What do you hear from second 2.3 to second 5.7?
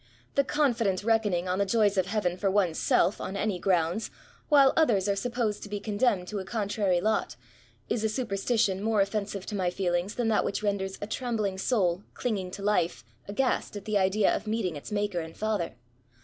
for one's self, on any grounds, while others are supposed to